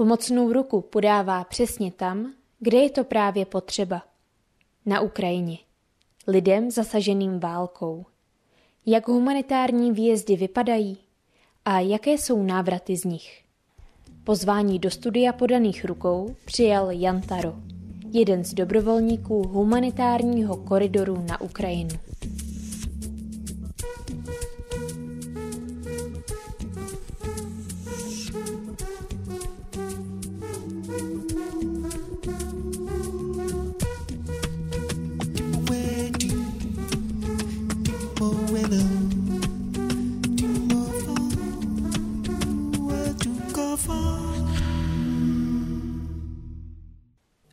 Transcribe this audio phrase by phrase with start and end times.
[0.00, 4.02] Pomocnou ruku podává přesně tam, kde je to právě potřeba.
[4.86, 5.58] Na Ukrajině.
[6.26, 8.04] Lidem zasaženým válkou.
[8.86, 10.98] Jak humanitární výjezdy vypadají
[11.64, 13.44] a jaké jsou návraty z nich.
[14.24, 17.54] Pozvání do studia podaných rukou přijal Jan Taro,
[18.10, 21.96] jeden z dobrovolníků humanitárního koridoru na Ukrajinu.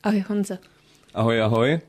[0.07, 0.57] Ahoj Honzo.
[1.13, 1.79] Ahoj, ahoj.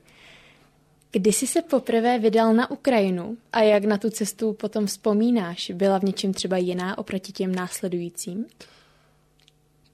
[1.11, 5.71] Kdy jsi se poprvé vydal na Ukrajinu a jak na tu cestu potom vzpomínáš?
[5.75, 8.45] Byla v něčem třeba jiná oproti těm následujícím?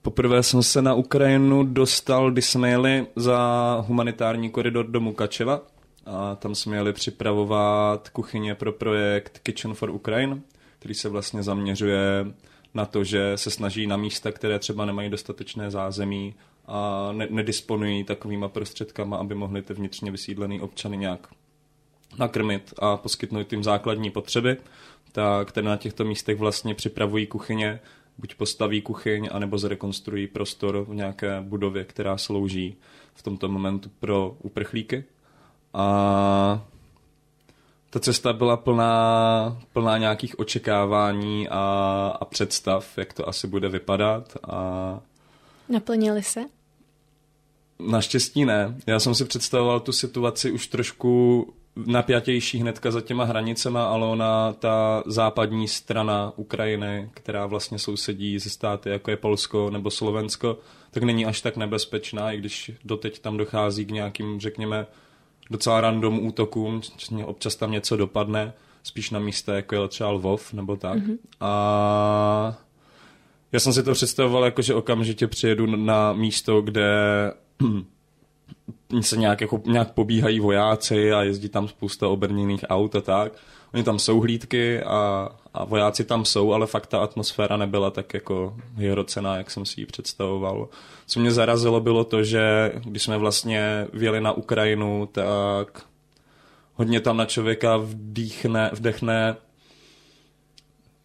[0.01, 5.61] Poprvé jsem se na Ukrajinu dostal, když jsme jeli za humanitární koridor do Mukačeva
[6.05, 10.39] a tam jsme jeli připravovat kuchyně pro projekt Kitchen for Ukraine,
[10.79, 12.25] který se vlastně zaměřuje
[12.73, 16.35] na to, že se snaží na místa, které třeba nemají dostatečné zázemí
[16.67, 21.27] a ne- nedisponují takovýma prostředkama, aby mohli ty vnitřně vysídlený občany nějak
[22.17, 24.57] nakrmit a poskytnout jim základní potřeby,
[25.11, 27.79] tak které na těchto místech vlastně připravují kuchyně,
[28.17, 32.75] buď postaví kuchyň, anebo zrekonstruují prostor v nějaké budově, která slouží
[33.13, 35.03] v tomto momentu pro uprchlíky.
[35.73, 36.65] A
[37.89, 41.59] ta cesta byla plná, plná nějakých očekávání a,
[42.21, 44.37] a představ, jak to asi bude vypadat.
[44.47, 44.99] A
[45.69, 46.45] Naplnili se?
[47.79, 48.75] Naštěstí ne.
[48.87, 54.53] Já jsem si představoval tu situaci už trošku napjatější hnedka za těma hranicema, ale ona,
[54.53, 60.59] ta západní strana Ukrajiny, která vlastně sousedí ze státy, jako je Polsko nebo Slovensko,
[60.91, 64.87] tak není až tak nebezpečná, i když doteď tam dochází k nějakým, řekněme,
[65.51, 66.81] docela random útokům,
[67.25, 70.97] občas tam něco dopadne, spíš na místa, jako je třeba Lvov nebo tak.
[70.97, 71.17] Mm-hmm.
[71.39, 72.57] A
[73.51, 76.93] já jsem si to představoval jako, že okamžitě přijedu na místo, kde
[79.01, 83.33] se nějak, jako, nějak pobíhají vojáci a jezdí tam spousta obrněných aut a tak.
[83.73, 88.13] Oni tam jsou hlídky a, a vojáci tam jsou, ale fakt ta atmosféra nebyla tak
[88.13, 90.69] jako hrocená, jak jsem si ji představoval.
[91.07, 95.85] Co mě zarazilo bylo to, že když jsme vlastně vjeli na Ukrajinu, tak
[96.73, 99.35] hodně tam na člověka vdýchne, vdechne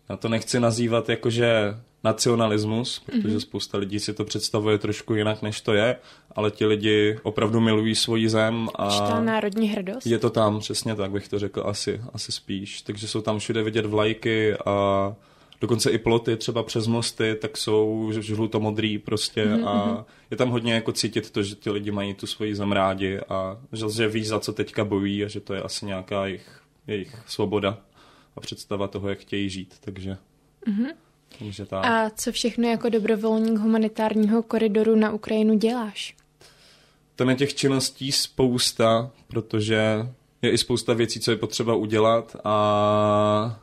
[0.09, 1.75] já to nechci nazývat jakože
[2.05, 3.41] nacionalismus, protože mm-hmm.
[3.41, 5.97] spousta lidí si to představuje trošku jinak, než to je,
[6.37, 8.69] ale ti lidi opravdu milují svoji zem.
[8.75, 10.07] A ta národní hrdost?
[10.07, 12.83] Je to tam, přesně tak bych to řekl asi, asi spíš.
[12.83, 15.15] Takže jsou tam všude vidět vlajky a
[15.61, 19.69] dokonce i ploty třeba přes mosty, tak jsou žluto-modrý prostě mm-hmm.
[19.69, 20.05] a mhm.
[20.31, 23.59] je tam hodně jako cítit to, že ty lidi mají tu svoji zem rádi a
[23.73, 27.17] že, že ví, za co teďka bojují a že to je asi nějaká jejich, jejich
[27.27, 27.79] svoboda
[28.37, 30.17] a představa toho, jak chtějí žít, takže...
[30.67, 30.93] Mm-hmm.
[31.39, 31.87] Takže tak.
[31.87, 36.17] A co všechno jako dobrovolník humanitárního koridoru na Ukrajinu děláš?
[37.17, 40.09] Tam je těch činností spousta, protože
[40.43, 43.61] je i spousta věcí, co je potřeba udělat a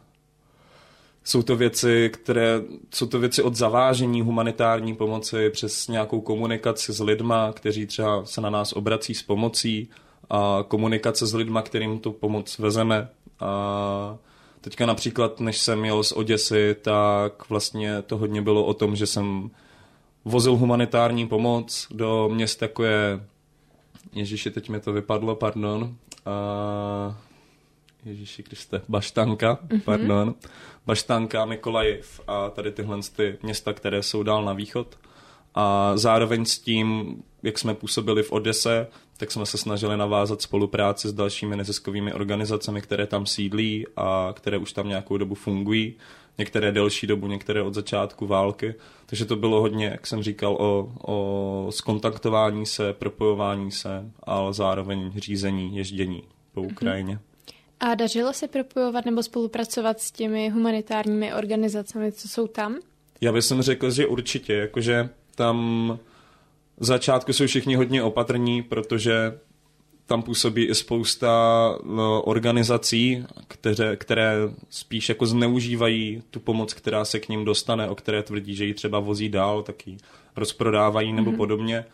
[1.23, 2.61] jsou to věci, které,
[2.93, 8.41] jsou to věci od zavážení humanitární pomoci přes nějakou komunikaci s lidma, kteří třeba se
[8.41, 9.89] na nás obrací s pomocí
[10.29, 14.17] a komunikace s lidma, kterým tu pomoc vezeme a
[14.61, 19.07] Teďka například, než jsem jel z Oděsy, tak vlastně to hodně bylo o tom, že
[19.07, 19.51] jsem
[20.25, 23.19] vozil humanitární pomoc do měst, jako je
[24.13, 25.95] Ježíši, teď mi to vypadlo, pardon.
[26.25, 27.17] A...
[28.05, 29.81] Ježíši Kriste, Baštanka, mm-hmm.
[29.81, 30.35] pardon.
[30.85, 34.97] Baštanka, Mikolajiv a tady tyhle ty města, které jsou dál na východ.
[35.55, 38.87] A zároveň s tím, jak jsme působili v Odese,
[39.17, 44.57] tak jsme se snažili navázat spolupráci s dalšími neziskovými organizacemi, které tam sídlí a které
[44.57, 45.93] už tam nějakou dobu fungují.
[46.37, 48.75] Některé delší dobu, některé od začátku války.
[49.05, 55.11] Takže to bylo hodně, jak jsem říkal, o, o skontaktování se, propojování se, ale zároveň
[55.17, 56.23] řízení, ježdění
[56.53, 56.71] po mhm.
[56.71, 57.19] Ukrajině.
[57.79, 62.75] A dařilo se propojovat nebo spolupracovat s těmi humanitárními organizacemi, co jsou tam?
[63.21, 65.99] Já bych řekl, že určitě, jakože tam
[66.77, 69.39] v začátku jsou všichni hodně opatrní, protože
[70.05, 71.29] tam působí i spousta
[71.83, 74.33] no, organizací, které, které
[74.69, 78.73] spíš jako zneužívají tu pomoc, která se k ním dostane, o které tvrdí, že ji
[78.73, 79.97] třeba vozí dál, tak ji
[80.35, 81.37] rozprodávají nebo mm-hmm.
[81.37, 81.85] podobně.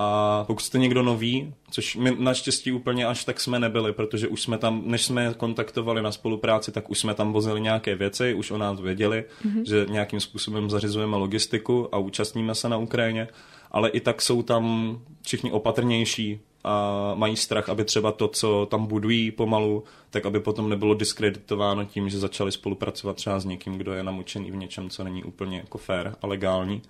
[0.00, 4.42] A pokud jste někdo nový, což my naštěstí úplně až tak jsme nebyli, protože už
[4.42, 8.50] jsme tam, než jsme kontaktovali na spolupráci, tak už jsme tam vozili nějaké věci, už
[8.50, 9.62] o nás věděli, mm-hmm.
[9.66, 13.28] že nějakým způsobem zařizujeme logistiku a účastníme se na Ukrajině,
[13.70, 18.86] ale i tak jsou tam všichni opatrnější a mají strach, aby třeba to, co tam
[18.86, 23.92] budují pomalu, tak aby potom nebylo diskreditováno tím, že začali spolupracovat třeba s někým, kdo
[23.92, 26.82] je namučený v něčem, co není úplně jako fair a legální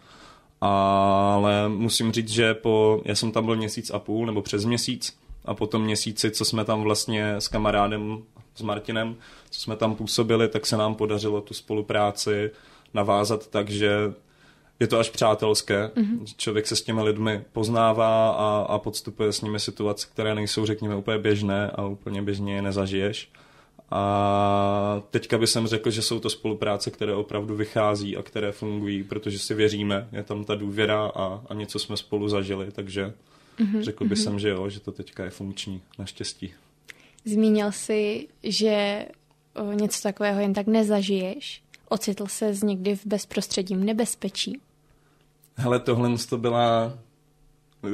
[0.61, 5.19] ale musím říct, že po, já jsem tam byl měsíc a půl, nebo přes měsíc,
[5.45, 8.19] a po tom měsíci, co jsme tam vlastně s kamarádem,
[8.55, 9.17] s Martinem,
[9.51, 12.51] co jsme tam působili, tak se nám podařilo tu spolupráci
[12.95, 14.13] navázat tak, že
[14.81, 15.91] je to až přátelské.
[15.97, 16.25] Mm-hmm.
[16.37, 20.97] Člověk se s těmi lidmi poznává a, a podstupuje s nimi situace, které nejsou, řekněme,
[20.97, 23.31] úplně běžné a úplně běžně je nezažiješ.
[23.90, 29.38] A teďka bych řekl, že jsou to spolupráce, které opravdu vychází a které fungují, protože
[29.38, 33.12] si věříme, je tam ta důvěra a, a něco jsme spolu zažili, takže
[33.58, 34.37] mm-hmm, řekl bych mm-hmm.
[34.37, 36.55] že jo, že to teďka je funkční, naštěstí.
[37.25, 39.06] Zmínil jsi, že
[39.75, 41.62] něco takového jen tak nezažiješ.
[41.88, 44.61] Ocitl se z někdy v bezprostředním nebezpečí?
[45.56, 46.99] Hele, tohle to byla...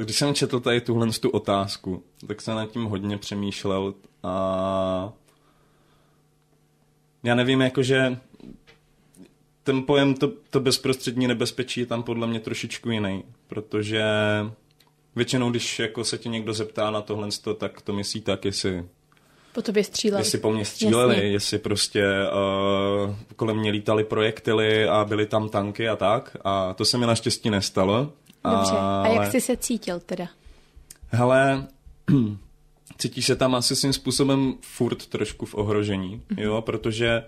[0.03, 3.93] Když jsem četl tady tuhle tu otázku, tak jsem nad tím hodně přemýšlel
[4.23, 5.13] a
[7.25, 8.17] já nevím, jakože
[9.63, 14.03] ten pojem to, to bezprostřední nebezpečí je tam podle mě trošičku jiný, protože
[15.15, 17.27] většinou, když jako se tě někdo zeptá na tohle,
[17.57, 18.85] tak to myslí tak, jestli
[19.53, 20.21] po tobě stříleli.
[20.21, 21.29] Jestli po mně stříleli, Jasně.
[21.29, 26.37] jestli prostě uh, kolem mě lítali projektily a byly tam tanky a tak.
[26.43, 28.13] A to se mi naštěstí nestalo.
[28.43, 30.27] Dobře, a jak jsi se cítil teda?
[31.07, 31.67] Hele,
[32.97, 36.41] cítíš se tam asi svým způsobem furt trošku v ohrožení, mm-hmm.
[36.41, 37.23] jo, protože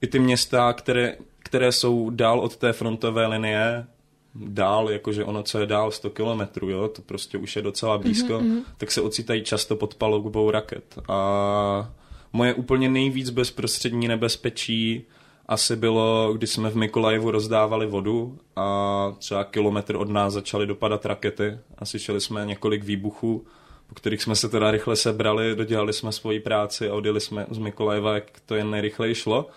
[0.00, 3.86] i ty města, které, které jsou dál od té frontové linie,
[4.34, 8.32] dál, jakože ono, co je dál 100 kilometrů, jo, to prostě už je docela blízko,
[8.32, 8.62] mm-hmm.
[8.76, 10.98] tak se ocitají často pod palubou raket.
[11.08, 11.92] A
[12.32, 15.04] moje úplně nejvíc bezprostřední nebezpečí
[15.46, 21.06] asi bylo, když jsme v Mikolajevu rozdávali vodu a třeba kilometr od nás začaly dopadat
[21.06, 23.46] rakety a slyšeli jsme několik výbuchů
[23.92, 27.58] po kterých jsme se teda rychle sebrali, dodělali jsme svoji práci a odjeli jsme z
[27.58, 29.48] Mikolajeva, jak to jen nejrychleji šlo.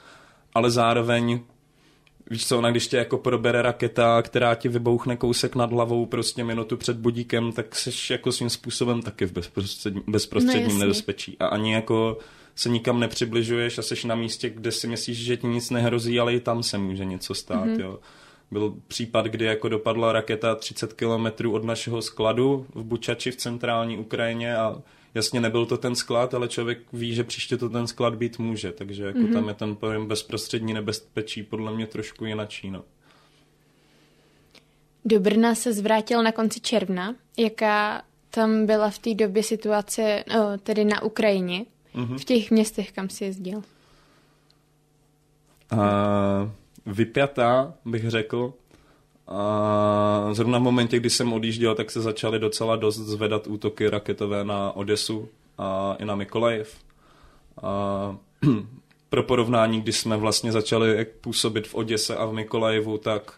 [0.53, 1.39] Ale zároveň
[2.29, 6.43] Víš co, ona když tě jako probere raketa, která ti vybouchne kousek nad hlavou prostě
[6.43, 11.37] minutu před budíkem, tak jsi jako svým způsobem taky v bezprostředním, bezprostředním no, nebezpečí.
[11.39, 12.17] A ani jako
[12.55, 16.33] se nikam nepřibližuješ a jsi na místě, kde si myslíš, že ti nic nehrozí, ale
[16.33, 17.81] i tam se může něco stát, mm-hmm.
[17.81, 17.99] jo.
[18.51, 23.97] Byl případ, kdy jako dopadla raketa 30 kilometrů od našeho skladu v Bučači v centrální
[23.97, 24.81] Ukrajině a
[25.13, 28.71] jasně nebyl to ten sklad, ale člověk ví, že příště to ten sklad být může,
[28.71, 29.33] takže jako mm-hmm.
[29.33, 32.83] tam je ten pojem bezprostřední nebezpečí podle mě trošku jinačí, no.
[35.05, 37.15] Do Brna se zvrátil na konci června.
[37.37, 41.65] Jaká tam byla v té době situace, no, tedy na Ukrajině,
[41.95, 42.17] mm-hmm.
[42.17, 43.63] v těch městech, kam jsi jezdil?
[45.73, 45.79] Uh,
[46.85, 48.53] vypjatá, bych řekl.
[49.27, 54.43] A zrovna v momentě, kdy jsem odjížděl, tak se začaly docela dost zvedat útoky raketové
[54.43, 56.77] na Odesu a i na Mikolajev.
[57.61, 58.17] A
[59.09, 63.33] pro porovnání, když jsme vlastně začali působit v Oděse a v Mikolajevu, tak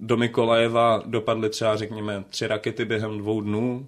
[0.00, 3.86] do Mikolajeva dopadly třeba, řekněme, tři rakety během dvou dnů,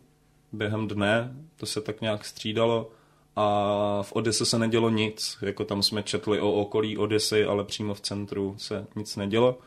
[0.53, 2.91] během dne, to se tak nějak střídalo
[3.37, 7.95] a v Odese se nedělo nic, jako tam jsme četli o okolí Odesy, ale přímo
[7.95, 9.59] v centru se nic nedělo.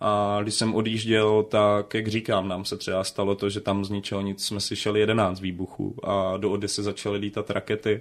[0.00, 3.90] A když jsem odjížděl, tak jak říkám, nám se třeba stalo to, že tam z
[3.90, 8.00] ničeho nic jsme slyšeli 11 výbuchů a do Odesy začaly lítat rakety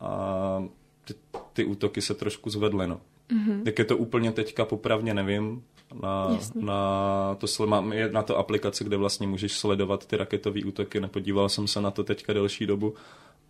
[0.00, 0.64] a
[1.04, 1.14] ty,
[1.52, 2.86] ty útoky se trošku zvedly.
[2.86, 3.00] No.
[3.30, 3.62] Mm-hmm.
[3.66, 5.62] Jak je to úplně teďka, popravně nevím.
[6.02, 11.00] Na, na, to, mám na to aplikaci, kde vlastně můžeš sledovat ty raketové útoky.
[11.00, 12.94] Nepodíval jsem se na to teďka delší dobu,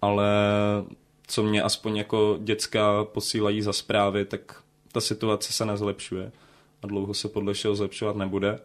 [0.03, 0.27] ale
[1.27, 6.33] co mě aspoň jako děcka posílají za zprávy, tak ta situace se nezlepšuje
[6.83, 8.59] a dlouho se podle všeho zlepšovat nebude.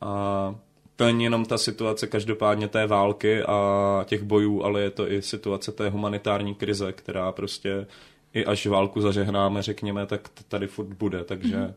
[0.00, 0.54] A
[0.96, 5.22] to není jenom ta situace každopádně té války a těch bojů, ale je to i
[5.22, 7.86] situace té humanitární krize, která prostě
[8.34, 11.74] i až válku zažehnáme, řekněme, tak tady furt bude, takže mm-hmm.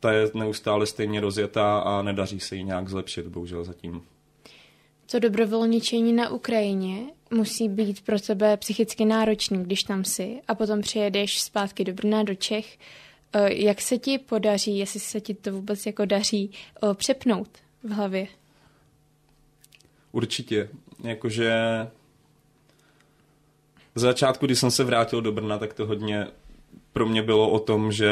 [0.00, 4.02] ta je neustále stejně rozjetá a nedaří se ji nějak zlepšit, bohužel zatím.
[5.06, 6.98] Co dobrovolničení na Ukrajině
[7.30, 12.22] musí být pro tebe psychicky náročný, když tam jsi a potom přijedeš zpátky do Brna,
[12.22, 12.78] do Čech.
[13.32, 17.48] Eh, jak se ti podaří, jestli se ti to vůbec jako daří, eh, přepnout
[17.82, 18.26] v hlavě?
[20.12, 20.68] Určitě.
[21.04, 21.52] Jakože
[23.94, 26.26] z začátku, když jsem se vrátil do Brna, tak to hodně
[26.92, 28.10] pro mě bylo o tom, že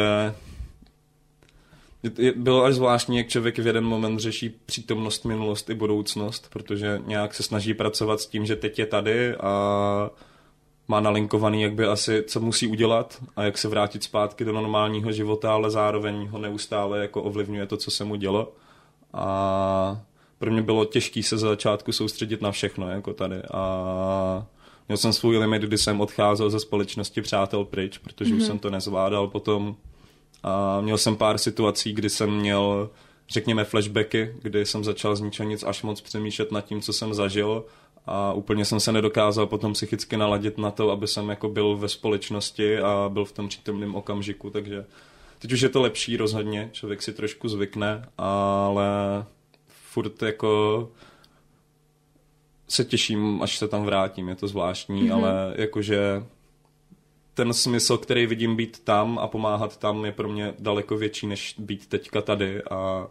[2.37, 7.35] bylo až zvláštní, jak člověk v jeden moment řeší přítomnost, minulost i budoucnost, protože nějak
[7.35, 10.11] se snaží pracovat s tím, že teď je tady a
[10.89, 15.13] má nalinkovaný, jak by asi, co musí udělat a jak se vrátit zpátky do normálního
[15.13, 18.53] života, ale zároveň ho neustále jako ovlivňuje to, co se mu dělo.
[19.13, 20.01] A
[20.39, 23.37] pro mě bylo těžké se za začátku soustředit na všechno, jako tady.
[23.55, 24.47] A
[24.89, 28.37] měl jsem svůj limit, kdy jsem odcházel ze společnosti přátel pryč, protože mm-hmm.
[28.37, 28.47] už mhm.
[28.47, 29.77] jsem to nezvládal potom.
[30.45, 32.91] A měl jsem pár situací, kdy jsem měl,
[33.29, 37.15] řekněme, flashbacky, kdy jsem začal z ničeho nic až moc přemýšlet nad tím, co jsem
[37.15, 37.65] zažil
[38.07, 41.89] a úplně jsem se nedokázal potom psychicky naladit na to, aby jsem jako byl ve
[41.89, 44.85] společnosti a byl v tom přítomném okamžiku, takže
[45.39, 48.87] teď už je to lepší rozhodně, člověk si trošku zvykne, ale
[49.67, 50.89] furt jako
[52.69, 55.15] se těším, až se tam vrátím, je to zvláštní, mm-hmm.
[55.15, 56.25] ale jakože
[57.35, 61.55] ten smysl, který vidím být tam a pomáhat tam, je pro mě daleko větší, než
[61.59, 63.09] být teďka tady a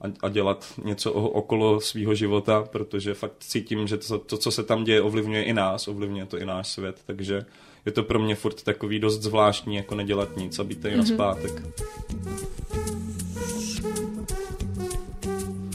[0.00, 4.62] a, a dělat něco okolo svého života, protože fakt cítím, že to, to, co se
[4.62, 7.44] tam děje, ovlivňuje i nás, ovlivňuje to i náš svět, takže
[7.86, 10.98] je to pro mě furt takový dost zvláštní, jako nedělat nic a být tady mm-hmm.
[10.98, 11.14] na mhm.
[11.14, 11.62] zpátek.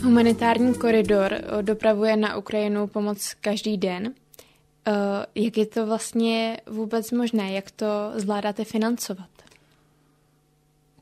[0.04, 4.14] Humanitární koridor eh, dopravuje na Ukrajinu pomoc každý den.
[4.86, 7.52] Eh, jak je to vlastně vůbec možné?
[7.52, 9.28] Jak to zvládáte financovat?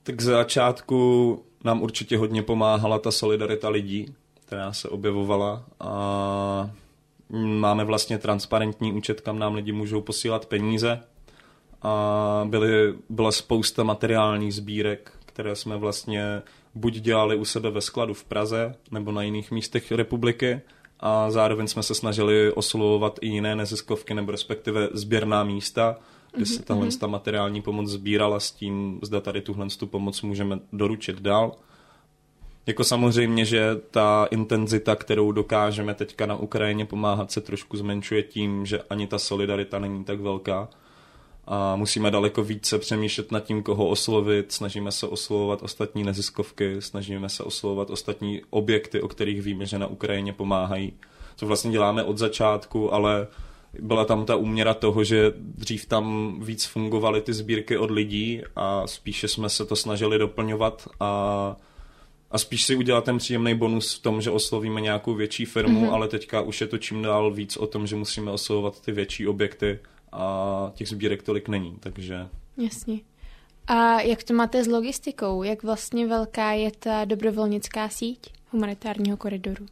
[0.02, 4.14] Tak z začátku nám určitě hodně pomáhala ta solidarita lidí,
[4.46, 6.70] která se objevovala a
[7.32, 11.00] máme vlastně transparentní účet, kam nám lidi můžou posílat peníze
[11.82, 16.42] a byly, byla spousta materiálních sbírek, které jsme vlastně
[16.74, 20.60] buď dělali u sebe ve skladu v Praze nebo na jiných místech republiky
[21.02, 25.96] a zároveň jsme se snažili oslovovat i jiné neziskovky nebo respektive sběrná místa,
[26.36, 26.98] kde se tahle mm-hmm.
[26.98, 31.52] ta materiální pomoc sbírala s tím, zda tady tuhle tu pomoc můžeme doručit dál.
[32.66, 38.66] Jako samozřejmě, že ta intenzita, kterou dokážeme teďka na Ukrajině pomáhat, se trošku zmenšuje tím,
[38.66, 40.68] že ani ta solidarita není tak velká.
[41.44, 47.28] A musíme daleko více přemýšlet nad tím, koho oslovit, snažíme se oslovovat ostatní neziskovky, snažíme
[47.28, 50.92] se oslovovat ostatní objekty, o kterých víme, že na Ukrajině pomáhají.
[51.36, 53.26] Co vlastně děláme od začátku, ale
[53.80, 58.86] byla tam ta úměra toho, že dřív tam víc fungovaly ty sbírky od lidí a
[58.86, 61.56] spíše jsme se to snažili doplňovat a,
[62.30, 65.92] a spíš si udělat ten příjemný bonus v tom, že oslovíme nějakou větší firmu, mm-hmm.
[65.94, 69.28] ale teďka už je to čím dál víc o tom, že musíme oslovovat ty větší
[69.28, 69.78] objekty
[70.12, 72.28] a těch sbírek tolik není, takže...
[72.56, 73.00] Jasně.
[73.66, 75.42] A jak to máte s logistikou?
[75.42, 78.18] Jak vlastně velká je ta dobrovolnická síť
[78.50, 79.66] humanitárního koridoru?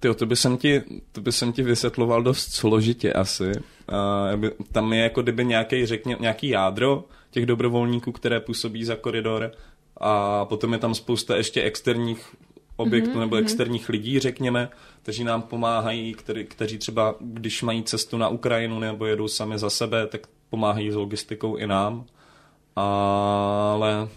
[0.00, 3.52] Ty, to by jsem ti, to by jsem ti vysvětloval dost složitě asi.
[3.88, 4.30] A
[4.72, 9.52] tam je jako kdyby nějaký, řekně, nějaký jádro těch dobrovolníků, které působí za koridor
[9.96, 12.34] a potom je tam spousta ještě externích
[12.76, 13.44] objektů mm-hmm, nebo mhm.
[13.44, 14.68] externích lidí, řekněme,
[15.02, 19.70] kteří nám pomáhají, který, kteří třeba, když mají cestu na Ukrajinu nebo jedou sami za
[19.70, 22.04] sebe, tak pomáhají s logistikou i nám.
[22.76, 24.08] Ale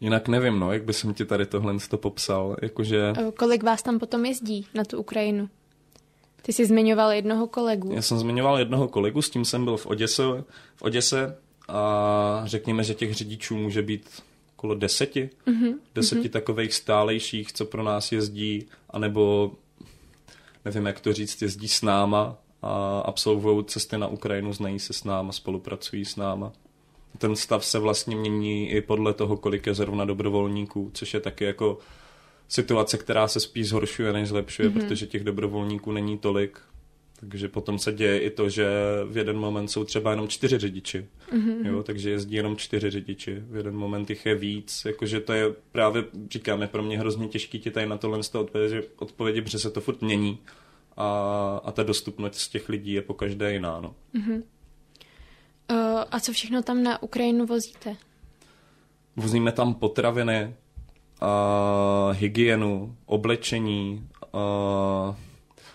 [0.00, 3.12] Jinak nevím, no, jak by jsem ti tady tohle to popsal, jakože...
[3.36, 5.48] Kolik vás tam potom jezdí na tu Ukrajinu?
[6.42, 7.92] Ty jsi zmiňoval jednoho kolegu.
[7.94, 10.22] Já jsem zmiňoval jednoho kolegu, s tím jsem byl v Oděse,
[10.76, 11.36] v Oděse
[11.68, 14.22] a řekněme, že těch řidičů může být
[14.60, 15.74] okolo deseti, mm-hmm.
[15.94, 16.30] deseti mm-hmm.
[16.30, 19.52] takových stálejších, co pro nás jezdí, anebo
[20.64, 25.04] nevím, jak to říct, jezdí s náma a absolvují cesty na Ukrajinu, znají se s
[25.04, 26.52] náma, spolupracují s náma
[27.18, 31.44] ten stav se vlastně mění i podle toho, kolik je zrovna dobrovolníků, což je taky
[31.44, 31.78] jako
[32.48, 34.80] situace, která se spíš zhoršuje, než zlepšuje, mm-hmm.
[34.80, 36.58] protože těch dobrovolníků není tolik.
[37.20, 38.68] Takže potom se děje i to, že
[39.10, 41.06] v jeden moment jsou třeba jenom čtyři řidiči.
[41.32, 41.66] Mm-hmm.
[41.66, 43.42] Jo, takže jezdí jenom čtyři řidiči.
[43.50, 44.82] V jeden moment jich je víc.
[44.84, 48.92] Jakože to je právě, říkám, je pro mě hrozně těžký ti tady na tohle odpovědět,
[48.98, 50.38] odpovědět, protože se to furt mění.
[50.96, 53.80] A, a ta dostupnost těch lidí je po každé jiná.
[53.80, 53.94] No.
[54.14, 54.42] Mm-hmm.
[55.70, 57.96] Uh, a co všechno tam na Ukrajinu vozíte?
[59.16, 60.54] Vozíme tam potraviny,
[61.22, 65.14] uh, hygienu, oblečení, uh,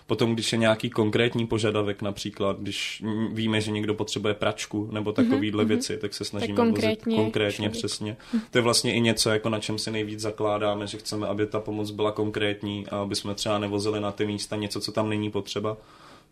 [0.06, 5.28] Potom, když je nějaký konkrétní požadavek, například, když víme, že někdo potřebuje pračku nebo mhm,
[5.28, 5.68] takovýhle mm-hmm.
[5.68, 8.16] věci, tak se snažíme tak konkrétně, vozit konkrétně, přesně.
[8.32, 8.42] Mhm.
[8.50, 11.60] To je vlastně i něco, jako na čem si nejvíc zakládáme, že chceme, aby ta
[11.60, 15.30] pomoc byla konkrétní a aby jsme třeba nevozili na ty místa něco, co tam není
[15.30, 15.76] potřeba.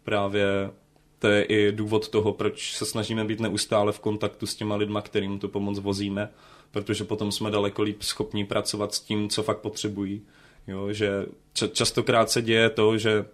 [0.05, 0.71] Právě
[1.19, 5.03] to je i důvod toho, proč se snažíme být neustále v kontaktu s těma lidma,
[5.03, 6.29] kterým tu pomoc vozíme,
[6.71, 10.23] protože potom jsme daleko líp schopni pracovat s tím, co fakt potřebují.
[10.67, 11.27] Jo, že
[11.73, 13.25] častokrát se děje to, že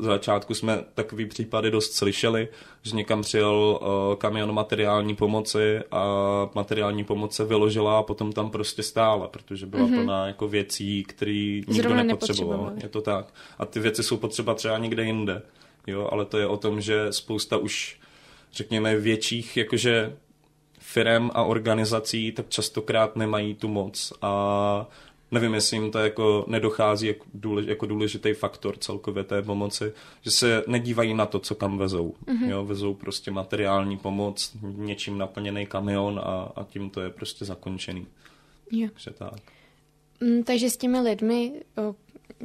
[0.00, 2.48] Z začátku jsme takový případy dost slyšeli,
[2.82, 6.04] že někam přijel uh, kamion materiální pomoci a
[6.54, 9.94] materiální pomoc se vyložila a potom tam prostě stála, protože byla mm-hmm.
[9.94, 12.72] plná jako věcí, které nikdo nepotřeboval.
[12.82, 13.34] Je to tak.
[13.58, 15.42] A ty věci jsou potřeba třeba někde jinde.
[15.86, 18.00] Jo, ale to je o tom, že spousta už,
[18.52, 20.16] řekněme, větších jakože
[20.78, 24.86] firem a organizací tak častokrát nemají tu moc a
[25.30, 30.30] nevím, jestli jim to jako nedochází jako, důlež, jako důležitý faktor celkově té pomoci, že
[30.30, 32.14] se nedívají na to, co kam vezou.
[32.26, 32.48] Mm-hmm.
[32.48, 38.06] Jo, vezou prostě materiální pomoc, něčím naplněný kamion a, a tím to je prostě zakončený.
[38.72, 38.88] Jo.
[38.92, 39.40] Takže tak.
[40.20, 41.52] Mm, takže s těmi lidmi,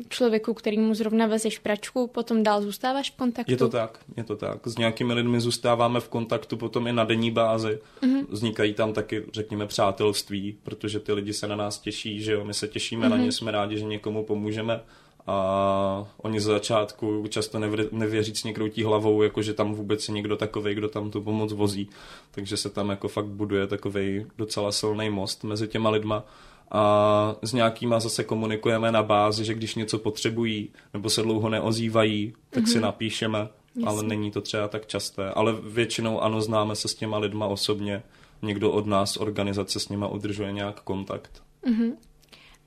[0.09, 3.51] člověku, kterýmu zrovna vezeš pračku, potom dál zůstáváš v kontaktu?
[3.51, 4.67] Je to tak, je to tak.
[4.67, 7.79] S nějakými lidmi zůstáváme v kontaktu potom i na denní bázi.
[8.01, 8.25] Mm-hmm.
[8.29, 12.53] Vznikají tam taky, řekněme, přátelství, protože ty lidi se na nás těší, že jo, my
[12.53, 13.09] se těšíme mm-hmm.
[13.09, 14.81] na ně, jsme rádi, že někomu pomůžeme
[15.27, 17.59] a oni z začátku často
[17.91, 21.89] nevěřícně kroutí hlavou, jako že tam vůbec je někdo takový, kdo tam tu pomoc vozí.
[22.31, 26.23] Takže se tam jako fakt buduje takový docela silný most mezi těma lidma
[26.71, 32.33] a s nějakýma zase komunikujeme na bázi, že když něco potřebují nebo se dlouho neozývají,
[32.49, 32.67] tak mm-hmm.
[32.67, 32.81] si mhm.
[32.81, 33.85] napíšeme, Jasně.
[33.85, 35.29] ale není to třeba tak časté.
[35.29, 38.03] Ale většinou ano, známe se s těma lidma osobně,
[38.41, 41.43] někdo od nás, organizace s nima udržuje nějak kontakt.
[41.67, 41.93] Mm-hmm.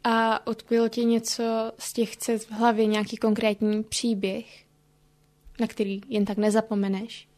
[0.05, 4.65] A odpojilo ti něco z těch cest v hlavě, nějaký konkrétní příběh,
[5.61, 7.29] na který jen tak nezapomeneš?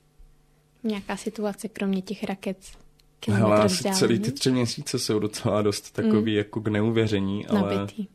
[0.83, 2.57] Nějaká situace, kromě těch raket?
[3.29, 6.39] Hele, asi celý ty tři měsíce jsou docela dost takový mm.
[6.39, 7.75] jako k neuvěření, ale...
[7.75, 8.07] Nabitý.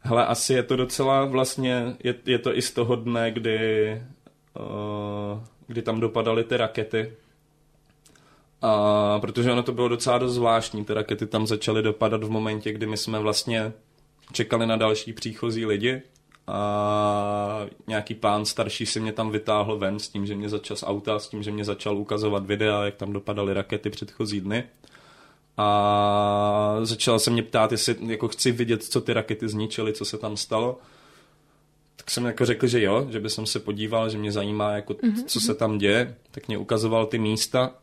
[0.00, 4.02] Hele, asi je to docela vlastně, je, je to i z toho dne, kdy,
[4.60, 7.12] uh, kdy tam dopadaly ty rakety.
[8.62, 12.72] A protože ono to bylo docela dost zvláštní, ty rakety tam začaly dopadat v momentě,
[12.72, 13.72] kdy my jsme vlastně
[14.32, 16.02] čekali na další příchozí lidi
[16.46, 20.82] a nějaký pán starší si mě tam vytáhl ven s tím, že mě začal z
[20.82, 24.64] auta, s tím, že mě začal ukazovat videa, jak tam dopadaly rakety předchozí dny.
[25.56, 30.18] A začal se mě ptát, jestli jako chci vidět, co ty rakety zničily, co se
[30.18, 30.78] tam stalo.
[31.96, 34.92] Tak jsem jako řekl, že jo, že by jsem se podíval, že mě zajímá, jako,
[34.92, 35.24] mm-hmm.
[35.24, 36.16] co se tam děje.
[36.30, 37.74] Tak mě ukazoval ty místa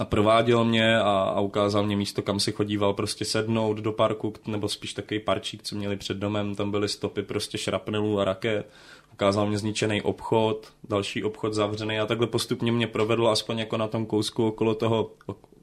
[0.00, 4.32] a prováděl mě a, a ukázal mě místo, kam si chodíval prostě sednout do parku,
[4.46, 8.70] nebo spíš takový parčík, co měli před domem, tam byly stopy prostě šrapnelů a raket.
[9.12, 13.88] Ukázal mě zničený obchod, další obchod zavřený a takhle postupně mě provedl aspoň jako na
[13.88, 15.10] tom kousku okolo toho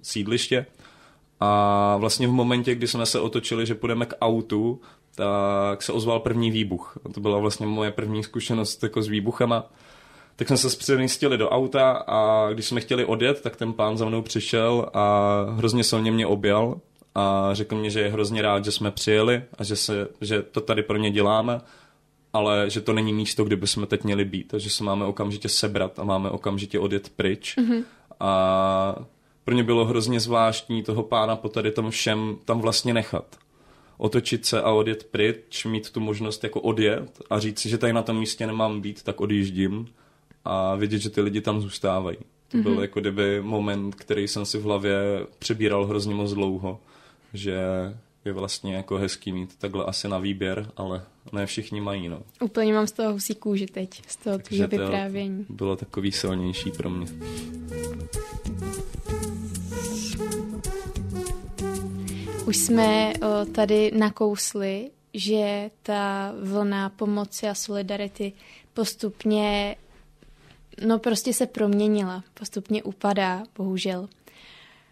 [0.02, 0.66] sídliště.
[1.40, 4.82] A vlastně v momentě, kdy jsme se otočili, že půjdeme k autu,
[5.16, 6.98] tak se ozval první výbuch.
[7.14, 9.70] To byla vlastně moje první zkušenost jako s výbuchama
[10.38, 14.06] tak jsme se přemístili do auta a když jsme chtěli odjet, tak ten pán za
[14.06, 16.80] mnou přišel a hrozně silně mě objal
[17.16, 20.62] a řekl mi, že je hrozně rád, že jsme přijeli a že, se, že to
[20.62, 21.62] tady pro ně děláme,
[22.34, 25.50] ale že to není místo, kde bychom teď měli být a že se máme okamžitě
[25.50, 27.58] sebrat a máme okamžitě odjet pryč.
[27.58, 27.84] Mm-hmm.
[28.20, 28.96] A
[29.44, 33.26] pro ně bylo hrozně zvláštní toho pána po tady tom všem tam vlastně nechat
[33.98, 37.94] otočit se a odjet pryč, mít tu možnost jako odjet a říct si, že tady
[37.94, 39.88] na tom místě nemám být, tak odjíždím
[40.48, 42.18] a vidět, že ty lidi tam zůstávají.
[42.48, 42.64] To mm-hmm.
[42.64, 44.98] byl jako kdyby moment, který jsem si v hlavě
[45.40, 46.80] přebíral hrozně moc dlouho,
[47.34, 47.58] že
[48.26, 52.22] je vlastně jako hezký mít takhle asi na výběr, ale ne všichni mají, no.
[52.42, 55.46] Úplně mám z toho husí kůži teď, z toho tvýho vyprávění.
[55.50, 57.08] bylo takový silnější pro mě.
[62.46, 68.34] Už jsme o, tady nakousli, že ta vlna pomoci a solidarity
[68.74, 69.76] postupně
[70.86, 74.10] no prostě se proměnila, postupně upadá, bohužel.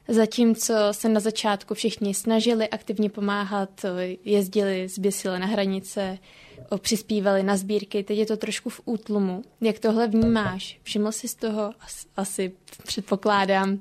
[0.08, 3.86] Zatímco se na začátku všichni snažili aktivně pomáhat,
[4.26, 6.18] jezdili zběsile na hranice,
[6.78, 9.44] přispívali na sbírky, teď je to trošku v útlumu.
[9.62, 10.80] Jak tohle vnímáš?
[10.84, 11.74] Všiml jsi z toho?
[11.82, 12.52] Asi, asi
[12.84, 13.80] předpokládám.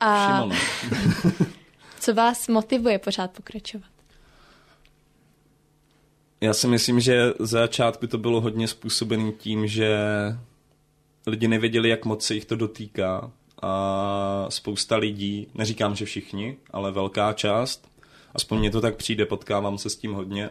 [0.00, 0.56] A no.
[2.00, 3.92] co vás motivuje pořád pokračovat?
[6.40, 9.98] Já si myslím, že za začátku to bylo hodně způsobené tím, že
[11.26, 13.30] lidi nevěděli, jak moc se jich to dotýká
[13.62, 17.88] a spousta lidí, neříkám, že všichni, ale velká část,
[18.34, 20.50] aspoň mně to tak přijde, potkávám se s tím hodně,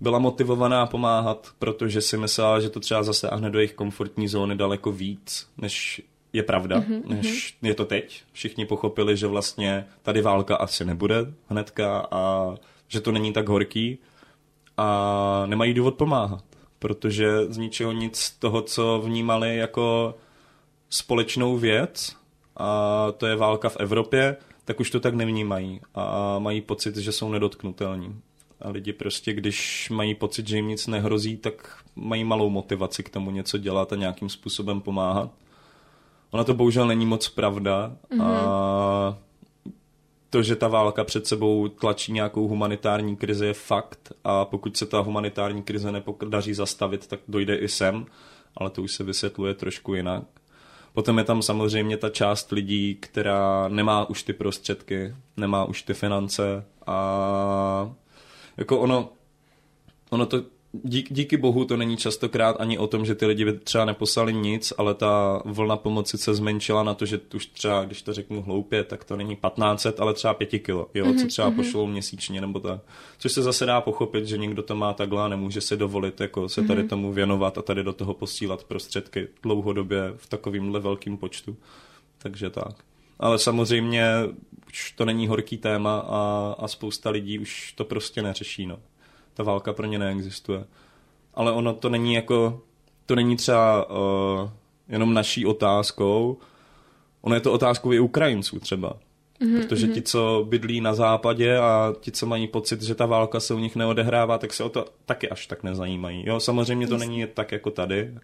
[0.00, 4.92] byla motivovaná pomáhat, protože si myslela, že to třeba zasáhne do jejich komfortní zóny daleko
[4.92, 7.02] víc, než je pravda, mm-hmm.
[7.06, 8.22] než je to teď.
[8.32, 12.54] Všichni pochopili, že vlastně tady válka asi nebude hnedka a
[12.88, 13.98] že to není tak horký
[14.76, 16.44] a nemají důvod pomáhat
[16.80, 20.14] protože z ničeho nic toho, co vnímali jako
[20.90, 22.16] společnou věc,
[22.56, 27.12] a to je válka v Evropě, tak už to tak nevnímají a mají pocit, že
[27.12, 28.20] jsou nedotknutelní.
[28.60, 33.08] A lidi prostě, když mají pocit, že jim nic nehrozí, tak mají malou motivaci k
[33.08, 35.30] tomu něco dělat a nějakým způsobem pomáhat.
[36.30, 37.96] Ona to bohužel není moc pravda.
[38.12, 38.22] Mm-hmm.
[38.22, 39.18] A
[40.30, 44.12] to, že ta válka před sebou tlačí nějakou humanitární krizi, je fakt.
[44.24, 48.06] A pokud se ta humanitární krize nepodaří zastavit, tak dojde i sem.
[48.56, 50.24] Ale to už se vysvětluje trošku jinak.
[50.92, 55.94] Potom je tam samozřejmě ta část lidí, která nemá už ty prostředky, nemá už ty
[55.94, 57.92] finance a
[58.56, 59.08] jako ono,
[60.10, 63.52] ono to dík, díky bohu to není častokrát ani o tom, že ty lidi by
[63.52, 68.02] třeba neposlali nic, ale ta vlna pomoci se zmenšila na to, že už třeba, když
[68.02, 71.50] to řeknu hloupě, tak to není 1500, ale třeba 5 kilo, jo, mm-hmm, co třeba
[71.50, 71.56] mm-hmm.
[71.56, 72.80] pošlou měsíčně nebo tak.
[73.18, 76.48] Což se zase dá pochopit, že někdo to má takhle a nemůže si dovolit jako
[76.48, 76.88] se tady mm-hmm.
[76.88, 81.56] tomu věnovat a tady do toho posílat prostředky dlouhodobě v takovýmhle velkým počtu.
[82.18, 82.84] Takže tak.
[83.18, 84.04] Ale samozřejmě
[84.66, 88.78] už to není horký téma a, a spousta lidí už to prostě neřeší, no
[89.40, 90.64] ta válka pro ně neexistuje.
[91.34, 92.60] Ale ono to není jako,
[93.06, 94.50] to není třeba uh,
[94.88, 96.38] jenom naší otázkou,
[97.20, 98.96] ono je to otázkou i Ukrajinců třeba.
[99.40, 103.40] Mm-hmm, Protože ti, co bydlí na západě a ti, co mají pocit, že ta válka
[103.40, 106.24] se u nich neodehrává, tak se o to taky až tak nezajímají.
[106.26, 108.14] Jo, samozřejmě to není tak jako tady,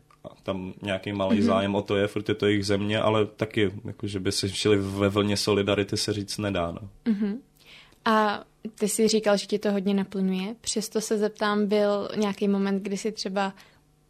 [0.42, 1.46] tam nějaký malý mm-hmm.
[1.46, 4.50] zájem o to je, furt je to jejich země, ale taky, jako, že by si
[4.50, 6.72] šli ve vlně solidarity, se říct nedá.
[6.72, 7.12] No.
[7.12, 7.36] Mm-hmm.
[8.06, 10.54] A ty jsi říkal, že ti to hodně naplňuje.
[10.60, 13.54] Přesto se zeptám, byl nějaký moment, kdy jsi třeba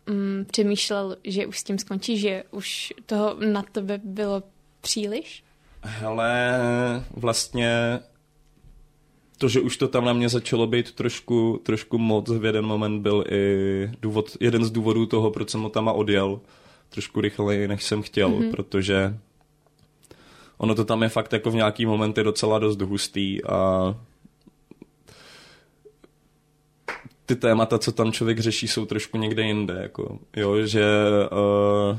[0.07, 4.43] mm, přemýšlel, že už s tím skončí, že už toho na tebe bylo
[4.81, 5.45] příliš?
[5.83, 6.59] Hele,
[7.11, 8.01] vlastně
[9.39, 13.03] to, že už to tam na mě začalo být trošku, trošku moc, v jeden moment
[13.03, 16.41] byl i důvod, jeden z důvodů toho, proč jsem ho tam odjel
[16.89, 18.51] trošku rychleji, než jsem chtěl, mm-hmm.
[18.51, 19.19] protože
[20.59, 23.95] ono to tam je fakt jako v nějaký momenty docela dost hustý a
[27.27, 29.79] ty témata, co tam člověk řeší, jsou trošku někde jinde.
[29.83, 30.85] Jako, jo, že
[31.33, 31.99] uh,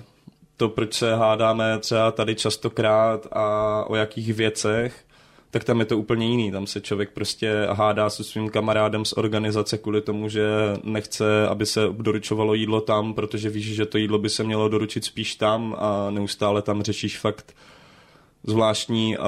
[0.57, 5.03] to, proč se hádáme třeba tady častokrát a o jakých věcech,
[5.51, 6.51] tak tam je to úplně jiný.
[6.51, 10.47] Tam se člověk prostě hádá se svým kamarádem z organizace kvůli tomu, že
[10.83, 15.05] nechce, aby se doručovalo jídlo tam, protože víš, že to jídlo by se mělo doručit
[15.05, 17.55] spíš tam a neustále tam řešíš fakt
[18.47, 19.23] zvláštní uh,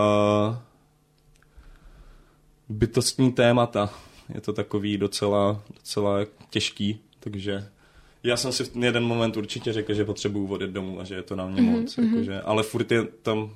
[2.70, 3.94] bytostní témata
[4.34, 7.70] je to takový docela, docela těžký, takže
[8.24, 11.24] já jsem si v jeden moment určitě řekl, že potřebuju odjet domů a že je
[11.24, 12.10] to na mě mm-hmm, moc, mm-hmm.
[12.10, 13.52] Jakože, ale furt je tam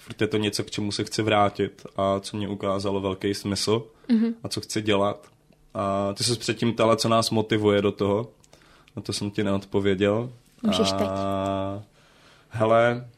[0.00, 3.86] furt je to něco, k čemu se chci vrátit a co mě ukázalo velký smysl
[4.08, 4.34] mm-hmm.
[4.42, 5.26] a co chci dělat.
[5.74, 8.30] A ty se předtím ptala, co nás motivuje do toho.
[8.96, 10.32] Na to jsem ti neodpověděl.
[10.62, 10.96] Můžeš a...
[10.96, 11.08] teď.
[12.48, 13.08] Hele,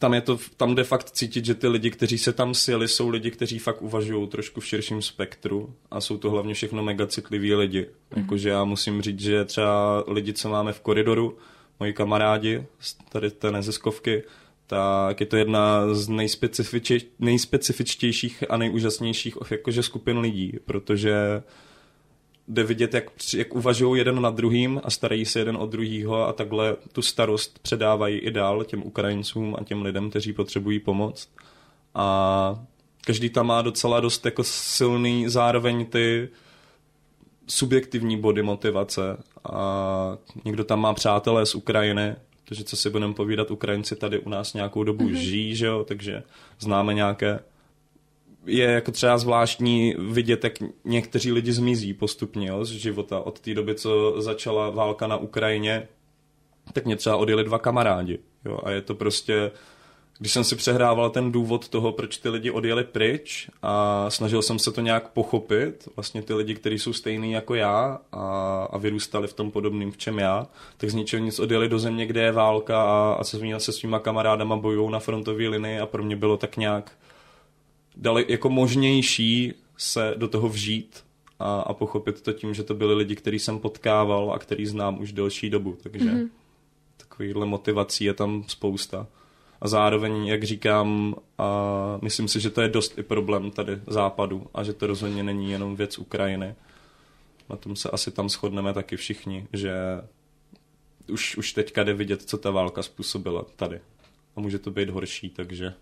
[0.00, 3.08] tam, je to, tam jde fakt cítit, že ty lidi, kteří se tam sjeli, jsou
[3.08, 7.54] lidi, kteří fakt uvažují trošku v širším spektru a jsou to hlavně všechno mega citliví
[7.54, 7.82] lidi.
[7.82, 8.20] Mm-hmm.
[8.20, 11.38] Jakože já musím říct, že třeba lidi, co máme v koridoru,
[11.80, 14.22] moji kamarádi z tady té neziskovky,
[14.66, 16.08] tak je to jedna z
[17.18, 21.42] nejspecifičtějších a nejúžasnějších jakože skupin lidí, protože
[22.50, 26.32] jde vidět, jak, jak uvažují jeden nad druhým a starají se jeden o druhýho a
[26.32, 31.28] takhle tu starost předávají i dál těm Ukrajincům a těm lidem, kteří potřebují pomoc.
[31.94, 32.64] A
[33.06, 36.28] každý tam má docela dost jako silný zároveň ty
[37.46, 43.50] subjektivní body motivace a někdo tam má přátelé z Ukrajiny, protože co si budeme povídat,
[43.50, 45.14] Ukrajinci tady u nás nějakou dobu mm-hmm.
[45.14, 46.22] žijí, že jo, takže
[46.60, 47.38] známe nějaké
[48.46, 50.52] je jako třeba zvláštní vidět, jak
[50.84, 53.20] někteří lidi zmizí postupně jo, z života.
[53.20, 55.88] Od té doby, co začala válka na Ukrajině,
[56.72, 58.18] tak mě třeba odjeli dva kamarádi.
[58.44, 59.50] Jo, a je to prostě,
[60.18, 64.58] když jsem si přehrával ten důvod toho, proč ty lidi odjeli pryč a snažil jsem
[64.58, 69.28] se to nějak pochopit, vlastně ty lidi, kteří jsou stejný jako já a, a vyrůstali
[69.28, 72.32] v tom podobným, v čem já, tak z ničeho nic odjeli do země, kde je
[72.32, 76.16] válka a, a se, svýma, se svýma kamarádama bojují na frontové linii a pro mě
[76.16, 76.92] bylo tak nějak
[78.00, 81.04] dali jako možnější se do toho vžít
[81.38, 85.00] a, a pochopit to tím, že to byli lidi, který jsem potkával a který znám
[85.00, 86.28] už delší dobu, takže mm-hmm.
[86.96, 89.06] takovýhle motivací je tam spousta.
[89.60, 94.46] A zároveň, jak říkám, a myslím si, že to je dost i problém tady západu
[94.54, 96.54] a že to rozhodně není jenom věc Ukrajiny.
[97.48, 99.74] Na tom se asi tam shodneme taky všichni, že
[101.08, 103.80] už, už teďka jde vidět, co ta válka způsobila tady.
[104.36, 105.74] A může to být horší, takže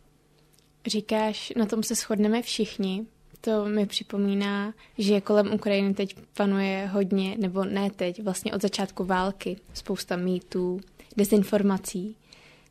[0.88, 3.07] Říkáš, na tom se shodneme všichni.
[3.40, 9.05] To mi připomíná, že kolem Ukrajiny teď panuje hodně, nebo ne teď, vlastně od začátku
[9.05, 10.81] války, spousta mýtů,
[11.16, 12.16] dezinformací,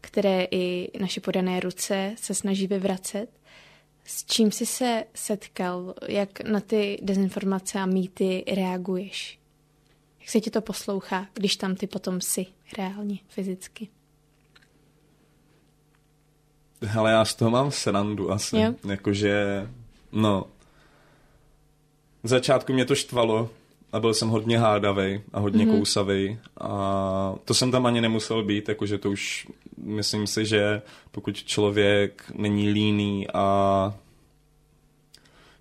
[0.01, 3.29] které i naše podané ruce se snaží vyvracet.
[4.03, 5.93] S čím jsi se setkal?
[6.07, 9.39] Jak na ty dezinformace a mýty reaguješ?
[10.19, 12.45] Jak se ti to poslouchá, když tam ty potom jsi
[12.77, 13.89] reálně, fyzicky?
[16.81, 18.57] Hele, já z toho mám srandu asi.
[18.57, 18.73] Jo?
[18.89, 19.67] Jakože,
[20.11, 20.45] no,
[22.23, 23.49] v začátku mě to štvalo
[23.91, 25.77] a byl jsem hodně hádavý a hodně mm-hmm.
[25.77, 31.43] kousavý a to jsem tam ani nemusel být, jakože to už myslím si, že pokud
[31.43, 33.93] člověk není líný a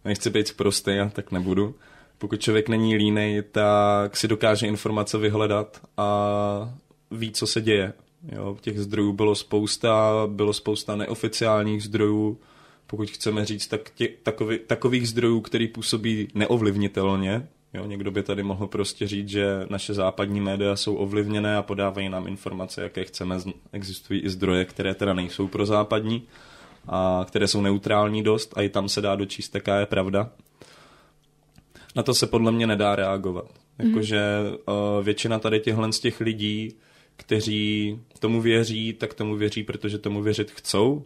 [0.04, 1.74] nechci být prostý, tak nebudu.
[2.18, 6.74] Pokud člověk není línej, tak si dokáže informace vyhledat a
[7.10, 7.92] ví, co se děje.
[8.32, 12.38] Jo, těch zdrojů bylo spousta, bylo spousta neoficiálních zdrojů,
[12.86, 17.48] pokud chceme říct, tak tě, takový, takových zdrojů, který působí neovlivnitelně.
[17.74, 22.08] Jo, někdo by tady mohl prostě říct, že naše západní média jsou ovlivněné a podávají
[22.08, 23.38] nám informace, jaké chceme.
[23.72, 26.22] Existují i zdroje, které teda nejsou pro západní
[26.88, 30.30] a které jsou neutrální dost a i tam se dá dočíst, jaká je pravda.
[31.96, 33.50] Na to se podle mě nedá reagovat.
[33.78, 34.98] Jakože mm-hmm.
[34.98, 36.74] uh, většina tady těchhle z těch lidí,
[37.16, 41.04] kteří tomu věří, tak tomu věří, protože tomu věřit chcou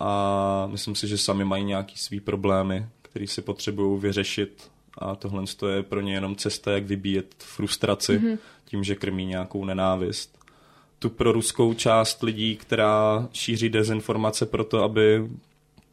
[0.00, 5.44] a myslím si, že sami mají nějaký svý problémy, které si potřebují vyřešit a tohle
[5.70, 8.38] je pro ně jenom cesta, jak vybíjet frustraci mm-hmm.
[8.64, 10.38] tím, že krmí nějakou nenávist.
[10.98, 15.30] Tu pro ruskou část lidí, která šíří dezinformace proto, aby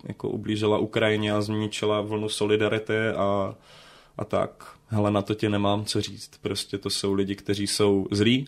[0.08, 3.56] jako ublížila Ukrajině a zničila vlnu solidarity a,
[4.18, 4.78] a tak.
[4.88, 6.32] Hele, na to tě nemám co říct.
[6.42, 8.48] Prostě to jsou lidi, kteří jsou zlí.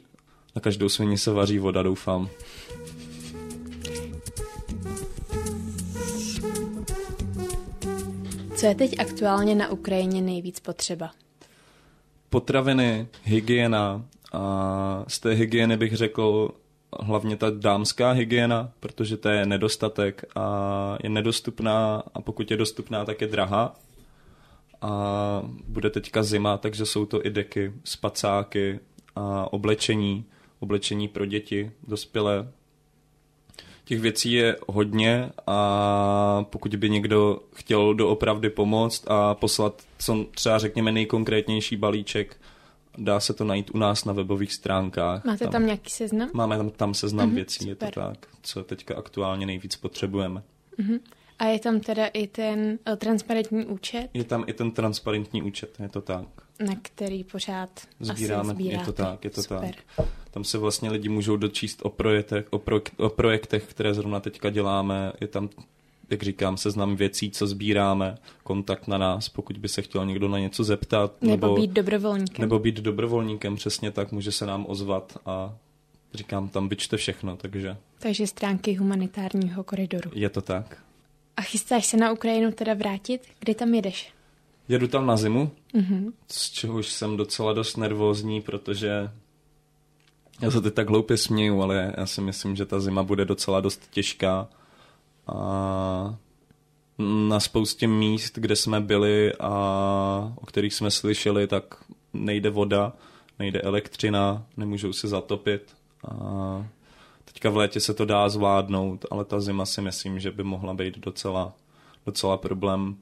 [0.56, 2.30] Na každou svině se vaří voda, doufám.
[8.56, 11.12] Co je teď aktuálně na Ukrajině nejvíc potřeba?
[12.30, 16.50] Potraviny, hygiena a z té hygieny bych řekl
[17.00, 23.06] hlavně ta dámská hygiena, protože to je nedostatek a je nedostupná a pokud je dostupná,
[23.06, 23.76] tak je drahá.
[24.82, 28.80] A bude teďka zima, takže jsou to i deky, spacáky
[29.16, 30.26] a oblečení,
[30.60, 32.48] oblečení pro děti, dospělé,
[33.86, 40.58] Těch věcí je hodně a pokud by někdo chtěl doopravdy pomoct a poslat co třeba
[40.58, 42.38] řekněme nejkonkrétnější balíček,
[42.98, 45.26] dá se to najít u nás na webových stránkách.
[45.26, 46.30] Máte tam, tam nějaký seznam?
[46.34, 47.88] Máme tam, tam seznam uh-huh, věcí, super.
[47.88, 50.44] je to tak, co teďka aktuálně nejvíc potřebujeme.
[50.80, 51.00] Uh-huh.
[51.40, 54.10] A je tam teda i ten uh, transparentní účet?
[54.14, 56.45] Je tam i ten transparentní účet, je to tak.
[56.60, 59.76] Na který pořád Sbíráme, asi je to tak, je to Super.
[59.98, 60.08] tak.
[60.32, 64.50] Tam se vlastně lidi můžou dočíst o projektech, o, pro, o projektech, které zrovna teďka
[64.50, 65.12] děláme.
[65.22, 65.50] Je tam,
[66.10, 70.40] jak říkám, seznam věcí, co sbíráme, kontakt na nás, pokud by se chtěl někdo na
[70.40, 71.22] něco zeptat.
[71.22, 72.42] Nebo, nebo být dobrovolníkem.
[72.42, 75.56] Nebo být dobrovolníkem, přesně tak, může se nám ozvat a
[76.14, 77.78] říkám, tam vyčte všechno, takže...
[78.00, 80.12] Takže stránky humanitárního koridoru.
[80.14, 80.78] Je to tak.
[81.38, 83.22] A chystáš se na Ukrajinu teda vrátit?
[83.40, 84.15] Kdy tam jedeš?
[84.68, 86.12] Jedu tam na zimu, mm-hmm.
[86.28, 89.12] z čehož jsem docela dost nervózní, protože
[90.42, 93.62] já se teď tak hloupě směju, ale já si myslím, že ta zima bude docela
[93.62, 94.48] dost těžká.
[95.28, 96.16] A
[97.30, 102.94] na spoustě míst, kde jsme byli a o kterých jsme slyšeli, tak nejde voda,
[103.40, 105.76] nejde elektřina, nemůžou se zatopit.
[106.08, 106.68] A
[107.26, 110.74] teďka v létě se to dá zvládnout, ale ta zima si myslím, že by mohla
[110.74, 111.54] být docela,
[112.06, 112.96] docela problém.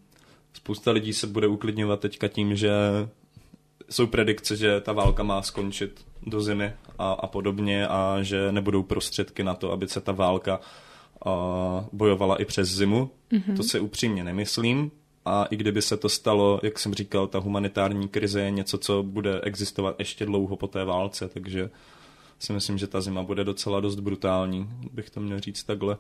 [0.54, 2.72] Spousta lidí se bude uklidňovat teďka tím, že
[3.90, 8.84] jsou predikce, že ta válka má skončit do zimy a, a podobně a že nebudou
[8.84, 10.60] prostředky na to, aby se ta válka
[11.26, 13.10] a, bojovala i přes zimu.
[13.32, 13.56] Mm-hmm.
[13.56, 14.92] To se upřímně nemyslím.
[15.26, 19.04] A i kdyby se to stalo, jak jsem říkal, ta humanitární krize je něco, co
[19.04, 21.70] bude existovat ještě dlouho po té válce, takže
[22.40, 25.98] si myslím, že ta zima bude docela dost brutální, bych to měl říct takhle.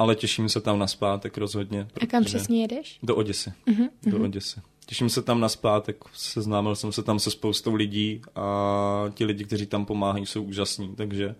[0.00, 1.88] Ale těším se tam na zpátek rozhodně.
[2.02, 2.98] A kam přesně jedeš?
[3.02, 3.52] Do Oděsy.
[3.66, 3.88] Mm-hmm.
[4.06, 4.60] Do Oděsy.
[4.86, 9.44] Těším se tam na zpátek, seznámil jsem se tam se spoustou lidí a ti lidi,
[9.44, 11.34] kteří tam pomáhají, jsou úžasní, takže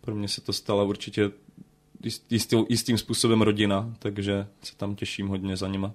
[0.00, 1.30] pro mě se to stalo určitě
[2.30, 5.92] jistý, jistým způsobem rodina, takže se tam těším hodně za nima.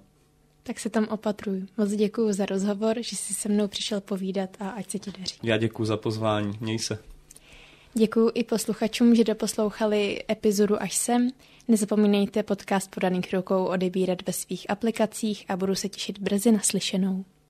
[0.62, 1.66] Tak se tam opatruju.
[1.78, 5.34] Moc děkuji za rozhovor, že jsi se mnou přišel povídat a ať se ti daří.
[5.42, 6.58] Já děkuji za pozvání.
[6.60, 6.98] Měj se.
[7.94, 11.30] Děkuji i posluchačům, že doposlouchali epizodu až sem.
[11.68, 17.24] Nezapomínejte podcast podaných rukou odebírat ve svých aplikacích a budu se těšit brzy naslyšenou.